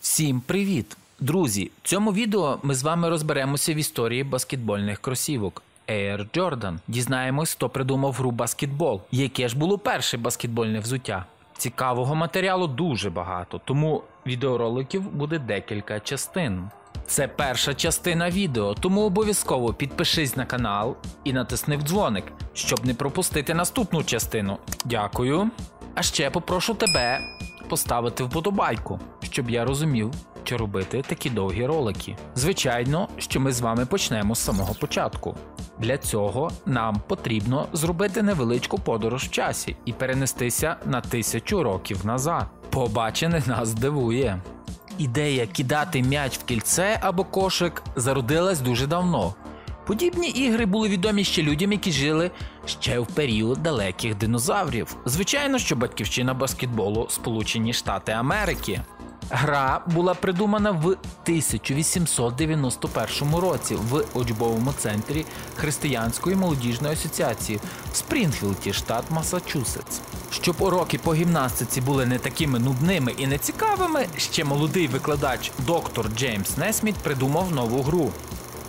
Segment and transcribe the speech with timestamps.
[0.00, 0.96] Всім привіт!
[1.20, 1.70] Друзі!
[1.82, 5.62] В цьому відео ми з вами розберемося в історії баскетбольних кросівок.
[5.88, 6.78] Air Jordan.
[6.88, 11.24] Дізнаємось, хто придумав гру баскетбол, яке ж було перше баскетбольне взуття.
[11.56, 16.70] Цікавого матеріалу дуже багато, тому відеороликів буде декілька частин.
[17.10, 22.94] Це перша частина відео, тому обов'язково підпишись на канал і натисни в дзвоник, щоб не
[22.94, 24.58] пропустити наступну частину.
[24.84, 25.50] Дякую.
[25.94, 27.20] А ще попрошу тебе
[27.68, 30.10] поставити вподобайку, щоб я розумів,
[30.44, 32.16] що робити такі довгі ролики.
[32.34, 35.36] Звичайно, що ми з вами почнемо з самого початку.
[35.78, 42.46] Для цього нам потрібно зробити невеличку подорож в часі і перенестися на тисячу років назад.
[42.70, 44.40] Побачене нас здивує.
[45.00, 49.34] Ідея кидати м'яч в кільце або кошик зародилась дуже давно.
[49.86, 52.30] Подібні ігри були відомі ще людям, які жили
[52.66, 54.96] ще в період далеких динозаврів.
[55.04, 58.80] Звичайно, що батьківщина баскетболу Сполучені Штати Америки.
[59.30, 67.60] Гра була придумана в 1891 році в учбовому центрі Християнської молодіжної асоціації
[67.92, 70.00] в Спрінгфілді, штат Масачусетс.
[70.30, 76.56] Щоб уроки по гімнастиці були не такими нудними і нецікавими, ще молодий викладач доктор Джеймс
[76.56, 78.12] Несміт придумав нову гру.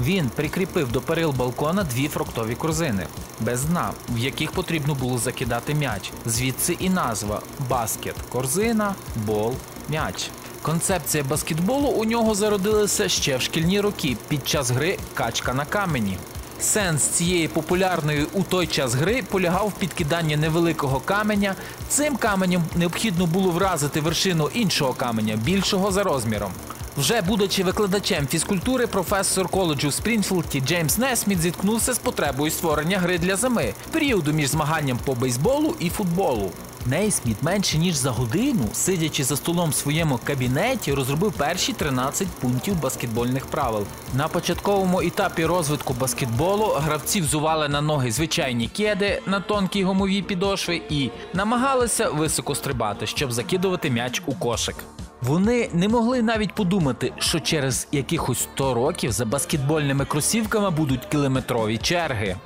[0.00, 3.06] Він прикріпив до перил балкона дві фруктові корзини
[3.40, 6.12] без дна, в яких потрібно було закидати м'яч.
[6.26, 8.94] Звідси і назва баскет корзина,
[9.26, 9.54] бол,
[9.88, 10.30] м'яч.
[10.62, 16.18] Концепція баскетболу у нього зародилася ще в шкільні роки під час гри качка на камені.
[16.60, 21.54] Сенс цієї популярної у той час гри полягав в підкиданні невеликого каменя.
[21.88, 26.52] Цим каменем необхідно було вразити вершину іншого каменя, більшого за розміром.
[26.96, 33.18] Вже будучи викладачем фізкультури, професор коледжу в Спрінфілді Джеймс Нейсміт зіткнувся з потребою створення гри
[33.18, 36.52] для зими, періоду між змаганням по бейсболу і футболу.
[36.86, 42.80] Нейсміт менше ніж за годину, сидячи за столом в своєму кабінеті, розробив перші 13 пунктів
[42.80, 43.86] баскетбольних правил.
[44.14, 50.82] На початковому етапі розвитку баскетболу гравці взували на ноги звичайні кеди на тонкій гумовій підошві
[50.90, 54.76] і намагалися високо стрибати, щоб закидувати м'яч у кошик.
[55.22, 61.78] Вони не могли навіть подумати, що через якихось 100 років за баскетбольними кросівками будуть кілометрові
[61.78, 62.36] черги.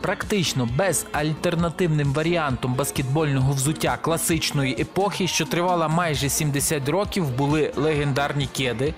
[0.00, 8.48] Практично без альтернативним варіантом баскетбольного взуття класичної епохи, що тривала майже 70 років, були легендарні
[8.56, 8.94] кеди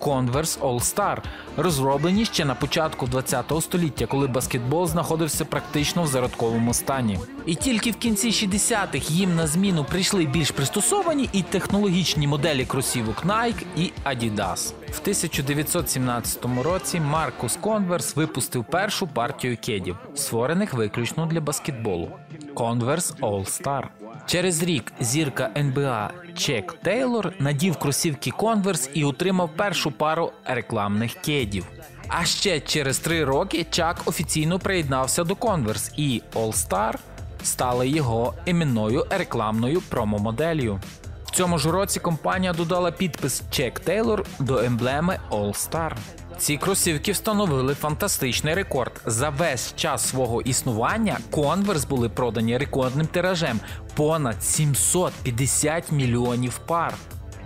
[0.00, 1.18] Converse All Star,
[1.56, 7.18] розроблені ще на початку ХХ століття, коли баскетбол знаходився практично в зародковому стані.
[7.46, 13.24] І тільки в кінці 60-х їм на зміну прийшли більш пристосовані і технологічні моделі кросівок
[13.24, 14.72] Nike і Adidas.
[14.90, 22.08] В 1917 році Маркус Converse випустив першу партію кедів, створених виключно для баскетболу
[22.54, 23.84] Converse All Star.
[24.26, 31.66] Через рік зірка НБА Чек Тейлор надів кросівки Converse і отримав першу пару рекламних кедів.
[32.08, 36.94] А ще через три роки Чак офіційно приєднався до Converse і All Star
[37.42, 40.80] стали його іменною рекламною промомоделлю.
[41.24, 45.92] В цьому ж році компанія додала підпис Чек Тейлор до емблеми All Star.
[46.38, 49.00] Ці кросівки встановили фантастичний рекорд.
[49.06, 53.60] За весь час свого існування Converse були продані рекордним тиражем
[53.94, 56.94] понад 750 мільйонів пар.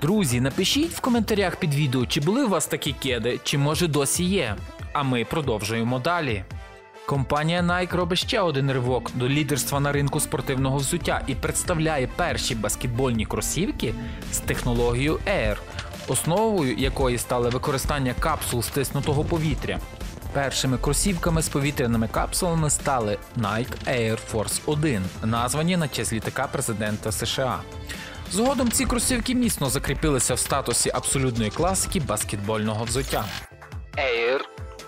[0.03, 4.25] Друзі, напишіть в коментарях під відео, чи були у вас такі кеди, чи може досі
[4.25, 4.57] є.
[4.93, 6.45] А ми продовжуємо далі.
[7.07, 12.55] Компанія Nike робить ще один ривок до лідерства на ринку спортивного взуття і представляє перші
[12.55, 13.95] баскетбольні кросівки
[14.33, 15.57] з технологією Air,
[16.09, 19.79] основою якої стало використання капсул стиснутого повітря.
[20.33, 27.13] Першими кросівками з повітряними капсулами стали Nike Air Force 1, названі на честь літака президента
[27.13, 27.61] США.
[28.33, 33.25] Згодом ці кросівки міцно закріпилися в статусі абсолютної класики баскетбольного взуття.
[33.97, 34.41] Air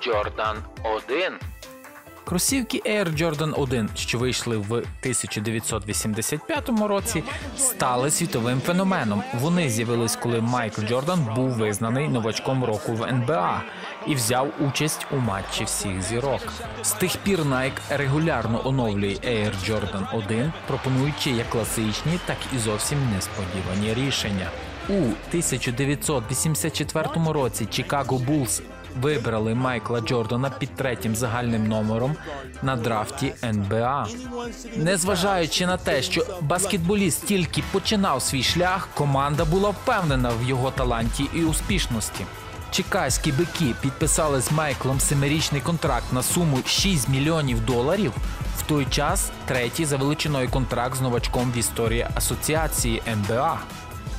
[0.07, 1.33] Jordan 1
[2.25, 7.23] Кросівки Air Jordan 1, що вийшли в 1985 році,
[7.57, 9.23] стали світовим феноменом.
[9.35, 13.63] Вони з'явились, коли Майкл Джордан був визнаний новачком року в НБА
[14.07, 16.41] і взяв участь у матчі всіх зірок.
[16.83, 22.99] З тих пір Nike регулярно оновлює Air Jordan 1, пропонуючи як класичні, так і зовсім
[23.15, 24.51] несподівані рішення.
[24.89, 28.63] У 1984 році Chicago Bulls
[29.01, 32.17] вибрали Майкла Джордана під третім загальним номером
[32.63, 34.09] на драфті НБА.
[34.77, 41.27] Незважаючи на те, що баскетболіст тільки починав свій шлях, команда була впевнена в його таланті
[41.35, 42.25] і успішності.
[42.71, 48.13] Чекаські бики підписали з Майклом семирічний контракт на суму 6 мільйонів доларів,
[48.59, 53.61] в той час третій за величиною контракт з новачком в історії асоціації НБА.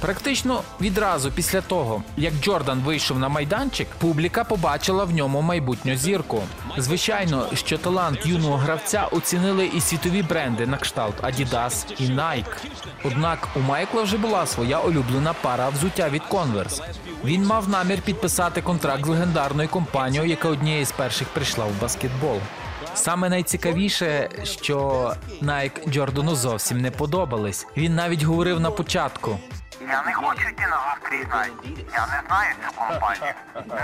[0.01, 6.43] Практично відразу після того, як Джордан вийшов на майданчик, публіка побачила в ньому майбутню зірку.
[6.77, 12.65] Звичайно, що талант юного гравця оцінили і світові бренди на кшталт Adidas і Nike.
[13.03, 16.81] Однак у Майкла вже була своя улюблена пара взуття від Converse.
[17.23, 22.37] Він мав намір підписати контракт з легендарною компанією, яка однією з перших прийшла в баскетбол.
[22.93, 25.11] Саме найцікавіше, що
[25.41, 27.67] Nike Джордану зовсім не подобались.
[27.77, 29.39] Він навіть говорив на початку.
[29.91, 31.85] Я не хочу йти на зустріч Nike.
[31.93, 33.33] Я не знаю цю компанію.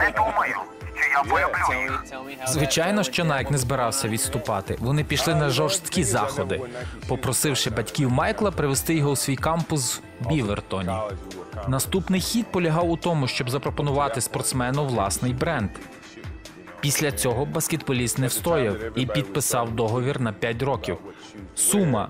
[0.02, 0.56] Не думаю,
[0.96, 2.04] що я полюблю їх.
[2.48, 4.78] Звичайно, що Nike не збирався відступати.
[4.80, 6.62] Вони пішли на жорсткі заходи,
[7.08, 10.92] попросивши батьків Майкла привезти його у свій кампус в Бівертоні.
[11.68, 15.70] Наступний хід полягав у тому, щоб запропонувати спортсмену власний бренд.
[16.80, 20.98] Після цього баскетболіст не встояв і підписав договір на 5 років.
[21.56, 22.10] Сума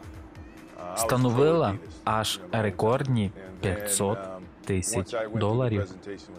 [0.96, 1.74] становила
[2.06, 3.32] аж рекордні
[3.62, 4.18] 500
[4.66, 5.86] тисяч доларів.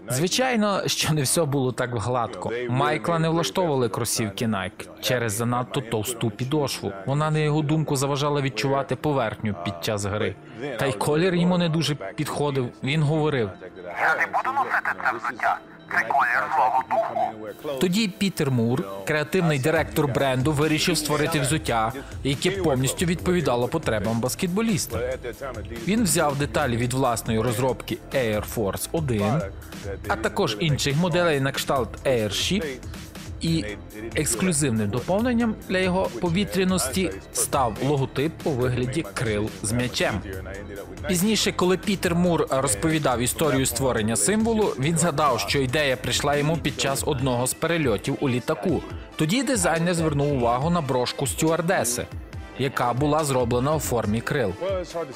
[0.09, 2.53] Звичайно, що не все було так гладко.
[2.69, 6.93] Майкла не влаштовували кросівки Nike через занадто товсту підошву.
[7.07, 10.35] Вона на його думку заважала відчувати поверхню під час гри.
[10.79, 12.69] Та й колір йому не дуже підходив.
[12.83, 13.51] Він говорив:
[13.85, 15.59] Я не буду носити це взуття.
[17.81, 21.93] Тоді Пітер Мур, креативний директор бренду, вирішив створити взуття,
[22.25, 25.01] яке повністю відповідало потребам баскетболіста.
[25.87, 29.23] Він взяв деталі від власної розробки Air Force 1,
[30.09, 32.65] а також інших моделей на кшталт Airship,
[33.41, 33.65] і
[34.15, 40.21] ексклюзивним доповненням для його повітряності став логотип у вигляді крил з м'ячем.
[41.09, 46.81] Пізніше, коли Пітер Мур розповідав історію створення символу, він згадав, що ідея прийшла йому під
[46.81, 48.83] час одного з перельотів у літаку.
[49.17, 52.07] Тоді дизайнер звернув увагу на брошку стюардеси,
[52.59, 54.53] яка була зроблена у формі крил.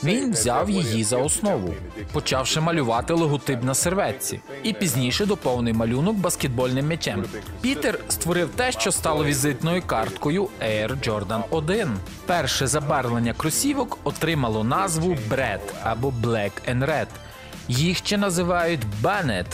[0.05, 1.75] Він взяв її за основу,
[2.13, 7.25] почавши малювати логотип на серветці, і пізніше доповнив малюнок баскетбольним м'ячем.
[7.61, 11.97] Пітер створив те, що стало візитною карткою Air Jordan 1.
[12.27, 17.07] Перше забарвлення кросівок отримало назву Bread або Black and Red.
[17.69, 19.47] Їх ще називають Banned,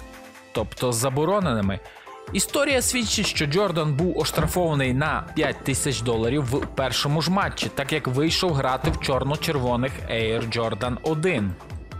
[0.52, 1.78] тобто забороненими.
[2.32, 7.92] Історія свідчить, що Джордан був оштрафований на 5 тисяч доларів в першому ж матчі, так
[7.92, 11.52] як вийшов грати в чорно-червоних Air Jordan 1.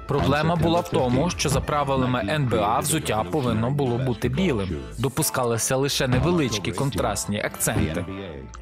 [0.08, 4.68] Проблема була в тому, що за правилами НБА взуття повинно було бути білим.
[4.98, 8.04] Допускалися лише невеличкі контрастні акценти.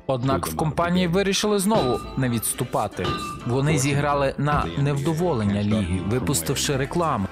[0.07, 3.07] Однак в компанії вирішили знову не відступати.
[3.47, 7.27] Вони зіграли на невдоволення ліги, випустивши рекламу.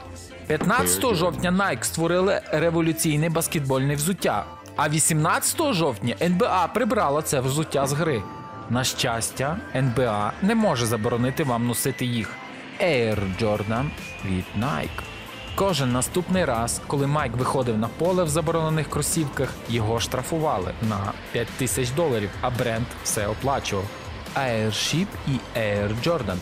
[0.47, 4.45] 15 жовтня Nike створили революційне баскетбольне взуття.
[4.77, 8.23] А 18 жовтня НБА прибрала це взуття з гри.
[8.71, 12.31] На щастя, НБА не може заборонити вам носити їх.
[12.81, 13.85] Air Jordan
[14.25, 15.03] від Nike.
[15.55, 21.49] Кожен наступний раз, коли Майк виходив на поле в заборонених кросівках, його штрафували на 5
[21.49, 23.85] тисяч доларів, а бренд все оплачував.
[24.37, 26.37] Airship і Air Jordan.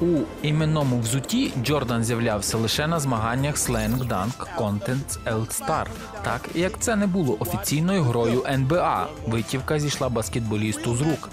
[0.00, 0.06] У
[0.42, 5.86] іменному взутті Джордан з'являвся лише на змаганнях Slam Dunk Contents All-Star,
[6.24, 9.08] так як це не було офіційною грою НБА.
[9.26, 11.30] Витівка зійшла баскетболісту з рук.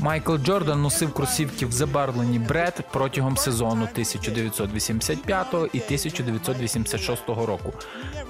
[0.00, 7.72] Майкл Джордан носив кросівки в забарвленні Бред протягом сезону 1985 і 1986 року,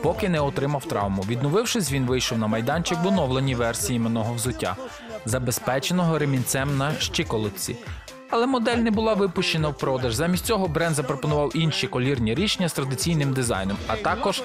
[0.02, 1.25] поки не отримав травму.
[1.28, 4.76] Відновившись, він вийшов на майданчик в оновленій версії іменного взуття,
[5.25, 7.76] забезпеченого ремінцем на щиколотці.
[8.30, 10.14] Але модель не була випущена в продаж.
[10.14, 14.42] Замість цього бренд запропонував інші колірні рішення з традиційним дизайном, а також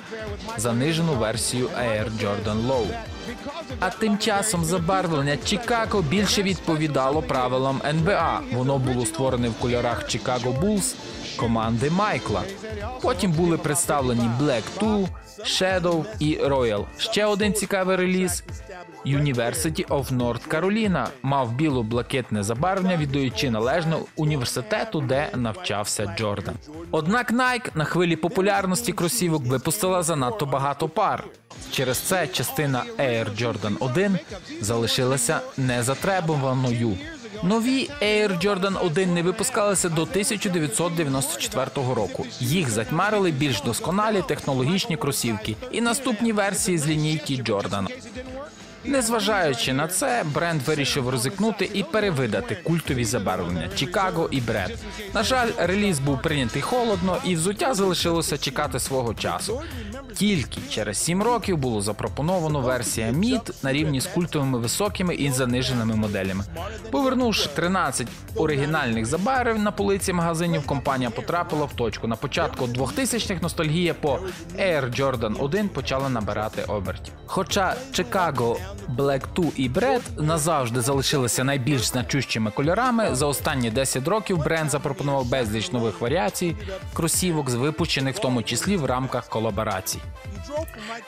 [0.58, 2.86] занижену версію Air Jordan Low.
[3.80, 8.42] А тим часом забарвлення Чикаго більше відповідало правилам НБА.
[8.54, 10.96] Воно було створене в кольорах Chicago Bulls
[11.38, 12.44] команди Майкла.
[13.02, 15.08] Потім були представлені Black 2,
[15.40, 16.86] Shadow і Royal.
[16.98, 18.44] Ще один цікавий реліз
[19.06, 26.56] University of North Carolina мав біло-блакитне забарвлення, віддаючи належне університету, де навчався Джордан.
[26.92, 31.24] Однак Nike на хвилі популярності кросівок випустила занадто багато пар.
[31.72, 34.20] Через це частина Air Jordan 1
[34.62, 36.98] залишилася незатребуваною.
[37.46, 42.26] Нові Air Jordan 1 не випускалися до 1994 року.
[42.40, 47.88] Їх затьмарили більш досконалі технологічні кросівки і наступні версії з лінійки Jordan.
[48.86, 54.78] Незважаючи на це, бренд вирішив ризикнути і перевидати культові забарвлення Чикаго і Бред.
[55.14, 59.62] На жаль, реліз був прийнятий холодно, і взуття залишилося чекати свого часу.
[60.16, 65.96] Тільки через сім років було запропоновано версія Мід на рівні з культовими високими і заниженими
[65.96, 66.44] моделями.
[66.92, 72.08] Повернувши 13 оригінальних забарвів на полиці магазинів, компанія потрапила в точку.
[72.08, 74.20] На початку 2000-х ностальгія по
[74.60, 77.14] Air Jordan 1 почала набирати обертів.
[77.26, 78.58] Хоча Chicago
[78.98, 85.30] Black 2 і Bread назавжди залишилися найбільш значущими кольорами, за останні 10 років бренд запропонував
[85.30, 86.56] безліч нових варіацій
[86.94, 90.00] кросівок, з випущених в тому числі в рамках колаборацій.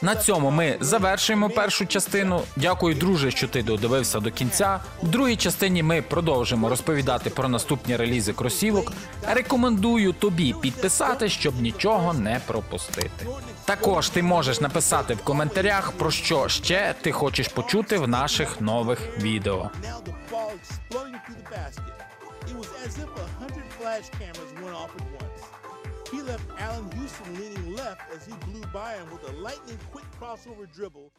[0.01, 2.41] На цьому ми завершуємо першу частину.
[2.55, 4.79] Дякую, друже, що ти додивився до кінця.
[5.03, 8.91] В другій частині ми продовжимо розповідати про наступні релізи кросівок.
[9.27, 13.27] Рекомендую тобі підписати, щоб нічого не пропустити.
[13.65, 18.99] Також ти можеш написати в коментарях, про що ще ти хочеш почути в наших нових
[19.17, 19.69] відео.
[22.47, 25.26] It was as if a hundred flash cameras went off at once.
[26.11, 30.05] He left Allen Houston leaning left as he blew by him with a lightning quick
[30.19, 31.11] crossover dribble